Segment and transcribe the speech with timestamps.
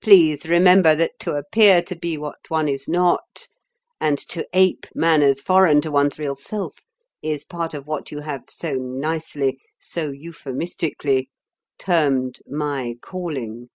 [0.00, 3.48] "Please remember that to appear to be what one is not,
[4.00, 6.76] and to ape manners foreign to one's real self
[7.22, 11.28] is part of what you have so nicely, so euphemistically,
[11.76, 13.68] termed 'my calling.'